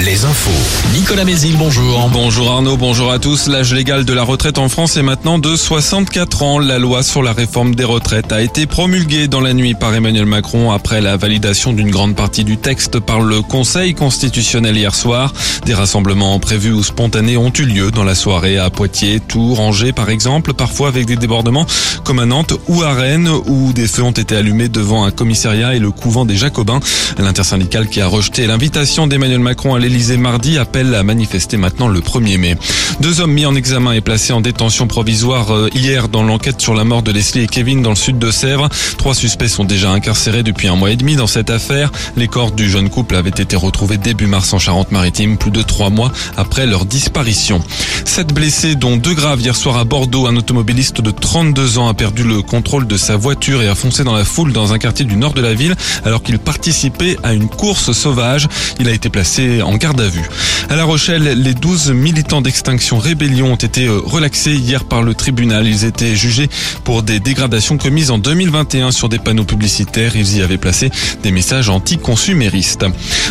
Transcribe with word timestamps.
les 0.00 0.24
infos. 0.24 0.50
Nicolas 0.94 1.24
Mézil, 1.24 1.56
bonjour. 1.56 2.10
Bonjour 2.12 2.50
Arnaud, 2.50 2.76
bonjour 2.76 3.12
à 3.12 3.18
tous. 3.18 3.46
L'âge 3.46 3.72
légal 3.72 4.04
de 4.04 4.12
la 4.12 4.24
retraite 4.24 4.58
en 4.58 4.68
France 4.68 4.96
est 4.96 5.02
maintenant 5.02 5.38
de 5.38 5.54
64 5.54 6.42
ans. 6.42 6.58
La 6.58 6.78
loi 6.78 7.02
sur 7.02 7.22
la 7.22 7.32
réforme 7.32 7.74
des 7.74 7.84
retraites 7.84 8.32
a 8.32 8.42
été 8.42 8.66
promulguée 8.66 9.28
dans 9.28 9.40
la 9.40 9.54
nuit 9.54 9.74
par 9.74 9.94
Emmanuel 9.94 10.26
Macron 10.26 10.72
après 10.72 11.00
la 11.00 11.16
validation 11.16 11.72
d'une 11.72 11.90
grande 11.90 12.16
partie 12.16 12.42
du 12.42 12.56
texte 12.56 12.98
par 12.98 13.20
le 13.20 13.42
Conseil 13.42 13.94
constitutionnel 13.94 14.76
hier 14.76 14.94
soir. 14.94 15.32
Des 15.66 15.74
rassemblements 15.74 16.38
prévus 16.40 16.72
ou 16.72 16.82
spontanés 16.82 17.36
ont 17.36 17.52
eu 17.56 17.64
lieu 17.64 17.90
dans 17.92 18.04
la 18.04 18.16
soirée 18.16 18.58
à 18.58 18.70
Poitiers, 18.70 19.20
Tours, 19.20 19.60
Angers 19.60 19.92
par 19.92 20.10
exemple, 20.10 20.52
parfois 20.54 20.88
avec 20.88 21.06
des 21.06 21.16
débordements 21.16 21.66
comme 22.02 22.18
à 22.18 22.26
Nantes 22.26 22.54
ou 22.66 22.82
à 22.82 22.92
Rennes 22.92 23.30
où 23.46 23.72
des 23.72 23.86
feux 23.86 24.02
ont 24.02 24.10
été 24.10 24.34
allumés 24.34 24.68
devant 24.68 25.04
un 25.04 25.12
commissariat 25.12 25.74
et 25.74 25.78
le 25.78 25.92
couvent 25.92 26.24
des 26.24 26.36
Jacobins. 26.36 26.80
L'intersyndicale 27.18 27.86
qui 27.88 28.00
a 28.00 28.08
rejeté 28.08 28.48
l'invitation 28.48 29.06
d'Emmanuel 29.06 29.38
Macron 29.38 29.51
à 29.52 29.78
l'Elysée 29.78 30.16
mardi 30.16 30.56
appelle 30.56 30.94
à 30.94 31.02
manifester 31.02 31.56
maintenant 31.56 31.86
le 31.86 32.00
1er 32.00 32.38
mai. 32.38 32.56
Deux 33.00 33.20
hommes 33.20 33.32
mis 33.32 33.46
en 33.46 33.54
examen 33.54 33.92
et 33.92 34.00
placés 34.00 34.32
en 34.32 34.40
détention 34.40 34.86
provisoire 34.86 35.54
euh, 35.54 35.68
hier 35.74 36.08
dans 36.08 36.22
l'enquête 36.22 36.60
sur 36.60 36.74
la 36.74 36.84
mort 36.84 37.02
de 37.02 37.12
Leslie 37.12 37.42
et 37.42 37.46
Kevin 37.46 37.82
dans 37.82 37.90
le 37.90 37.96
sud 37.96 38.18
de 38.18 38.30
Sèvres. 38.30 38.68
Trois 38.98 39.14
suspects 39.14 39.48
sont 39.48 39.64
déjà 39.64 39.90
incarcérés 39.90 40.42
depuis 40.42 40.68
un 40.68 40.76
mois 40.76 40.90
et 40.90 40.96
demi 40.96 41.16
dans 41.16 41.26
cette 41.26 41.50
affaire. 41.50 41.92
Les 42.16 42.28
corps 42.28 42.50
du 42.50 42.68
jeune 42.68 42.88
couple 42.88 43.14
avaient 43.14 43.30
été 43.30 43.56
retrouvés 43.56 43.98
début 43.98 44.26
mars 44.26 44.52
en 44.52 44.58
Charente-Maritime, 44.58 45.36
plus 45.36 45.50
de 45.50 45.62
trois 45.62 45.90
mois 45.90 46.12
après 46.36 46.66
leur 46.66 46.84
disparition. 46.84 47.62
Sept 48.04 48.32
blessés, 48.32 48.74
dont 48.74 48.96
deux 48.96 49.14
graves 49.14 49.40
hier 49.40 49.56
soir 49.56 49.76
à 49.76 49.84
Bordeaux. 49.84 50.26
Un 50.26 50.36
automobiliste 50.36 51.00
de 51.00 51.10
32 51.10 51.78
ans 51.78 51.88
a 51.88 51.94
perdu 51.94 52.24
le 52.24 52.42
contrôle 52.42 52.86
de 52.86 52.96
sa 52.96 53.16
voiture 53.16 53.62
et 53.62 53.68
a 53.68 53.74
foncé 53.74 54.02
dans 54.04 54.14
la 54.14 54.24
foule 54.24 54.52
dans 54.52 54.72
un 54.72 54.78
quartier 54.78 55.04
du 55.04 55.16
nord 55.16 55.34
de 55.34 55.40
la 55.40 55.54
ville 55.54 55.74
alors 56.04 56.22
qu'il 56.22 56.38
participait 56.38 57.16
à 57.22 57.32
une 57.32 57.48
course 57.48 57.92
sauvage. 57.92 58.48
Il 58.80 58.88
a 58.88 58.92
été 58.92 59.08
placé 59.08 59.31
en 59.38 59.76
garde 59.76 60.00
à 60.00 60.08
vue. 60.08 60.28
À 60.68 60.76
La 60.76 60.84
Rochelle, 60.84 61.42
les 61.42 61.54
12 61.54 61.92
militants 61.92 62.40
d'Extinction 62.40 62.98
Rébellion 62.98 63.52
ont 63.52 63.56
été 63.56 63.86
euh, 63.86 63.98
relaxés 63.98 64.52
hier 64.54 64.84
par 64.84 65.02
le 65.02 65.14
tribunal. 65.14 65.66
Ils 65.66 65.84
étaient 65.84 66.14
jugés 66.14 66.48
pour 66.84 67.02
des 67.02 67.20
dégradations 67.20 67.78
commises 67.78 68.10
en 68.10 68.18
2021 68.18 68.90
sur 68.90 69.08
des 69.08 69.18
panneaux 69.18 69.44
publicitaires. 69.44 70.16
Ils 70.16 70.36
y 70.36 70.42
avaient 70.42 70.58
placé 70.58 70.90
des 71.22 71.30
messages 71.30 71.68
anti-consuméristes. 71.68 72.84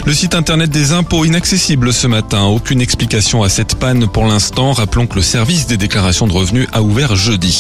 Le 0.06 0.14
site 0.14 0.36
internet 0.36 0.70
des 0.72 0.92
impôts 0.92 1.26
inaccessible 1.26 1.94
ce 1.94 2.08
matin. 2.08 2.44
Aucune 2.44 2.82
explication 2.82 3.44
à 3.44 3.50
cette 3.50 3.76
panne 3.76 4.08
pour 4.08 4.26
l'instant. 4.26 4.74
Rappelons 4.74 5.08
que 5.08 5.16
le 5.16 5.22
service 5.22 5.68
des 5.68 5.78
déclarations 5.78 6.28
de 6.28 6.34
revenus 6.34 6.68
a 6.74 6.82
ouvert 6.82 7.16
jeudi. 7.16 7.52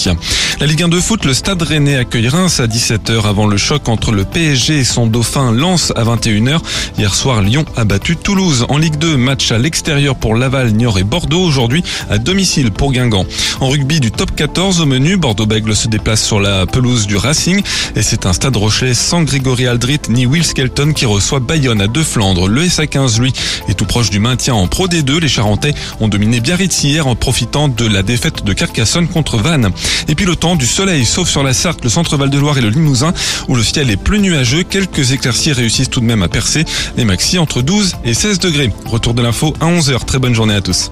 La 0.59 0.67
Ligue 0.67 0.83
1 0.83 0.87
de 0.87 0.99
foot, 0.99 1.25
le 1.25 1.33
Stade 1.33 1.61
Rennais 1.61 1.97
accueille 1.97 2.29
Reims 2.29 2.59
à 2.59 2.67
17h 2.67 3.27
avant 3.27 3.47
le 3.47 3.57
choc 3.57 3.89
entre 3.89 4.11
le 4.11 4.25
PSG 4.25 4.79
et 4.79 4.83
son 4.83 5.07
dauphin 5.07 5.51
Lens 5.51 5.91
à 5.95 6.03
21h. 6.03 6.59
Hier 6.97 7.13
soir, 7.13 7.41
Lyon 7.41 7.65
a 7.75 7.83
battu 7.83 8.15
Toulouse. 8.31 8.65
En 8.69 8.77
Ligue 8.77 8.95
2, 8.95 9.17
match 9.17 9.51
à 9.51 9.57
l'extérieur 9.57 10.15
pour 10.15 10.35
Laval, 10.35 10.71
Niort 10.71 10.97
et 10.97 11.03
Bordeaux. 11.03 11.43
Aujourd'hui, 11.43 11.83
à 12.09 12.17
domicile 12.17 12.71
pour 12.71 12.93
Guingamp. 12.93 13.25
En 13.59 13.67
rugby 13.67 13.99
du 13.99 14.09
top 14.09 14.33
14 14.33 14.79
au 14.79 14.85
menu, 14.85 15.17
Bordeaux-Bègle 15.17 15.75
se 15.75 15.89
déplace 15.89 16.23
sur 16.23 16.39
la 16.39 16.65
pelouse 16.65 17.07
du 17.07 17.17
Racing. 17.17 17.61
Et 17.97 18.01
c'est 18.01 18.25
un 18.25 18.31
stade 18.31 18.55
Rochelet 18.55 18.93
sans 18.93 19.23
Grégory 19.23 19.67
Aldrit 19.67 19.99
ni 20.07 20.25
Will 20.25 20.45
Skelton 20.45 20.93
qui 20.93 21.05
reçoit 21.05 21.41
Bayonne 21.41 21.81
à 21.81 21.87
deux 21.87 22.03
Flandres. 22.03 22.47
Le 22.47 22.63
SA15, 22.63 23.19
lui, 23.19 23.33
est 23.67 23.73
tout 23.73 23.85
proche 23.85 24.09
du 24.09 24.19
maintien 24.19 24.53
en 24.53 24.65
Pro 24.67 24.87
D2. 24.87 25.19
Les 25.19 25.27
Charentais 25.27 25.73
ont 25.99 26.07
dominé 26.07 26.39
Biarritz 26.39 26.85
hier 26.85 27.07
en 27.07 27.15
profitant 27.15 27.67
de 27.67 27.85
la 27.85 28.01
défaite 28.01 28.45
de 28.45 28.53
Carcassonne 28.53 29.09
contre 29.09 29.39
Vannes. 29.39 29.71
Et 30.07 30.15
puis 30.15 30.25
le 30.25 30.37
temps 30.37 30.55
du 30.55 30.67
soleil, 30.67 31.03
sauf 31.03 31.27
sur 31.27 31.43
la 31.43 31.53
Sarthe, 31.53 31.83
le 31.83 31.89
centre 31.89 32.15
Val-de-Loire 32.15 32.57
et 32.57 32.61
le 32.61 32.69
Limousin, 32.69 33.13
où 33.49 33.55
le 33.55 33.63
ciel 33.63 33.89
est 33.89 34.01
plus 34.01 34.19
nuageux. 34.19 34.63
Quelques 34.63 35.11
éclaircies 35.11 35.51
réussissent 35.51 35.89
tout 35.89 35.99
de 35.99 36.05
même 36.05 36.23
à 36.23 36.29
percer. 36.29 36.63
Les 36.95 37.03
maxi 37.03 37.37
entre 37.37 37.61
12 37.61 37.97
et 38.05 38.20
16 38.21 38.37
degrés. 38.37 38.69
Retour 38.85 39.15
de 39.15 39.23
l'info 39.23 39.51
à 39.59 39.65
11h. 39.65 40.05
Très 40.05 40.19
bonne 40.19 40.35
journée 40.35 40.53
à 40.53 40.61
tous. 40.61 40.91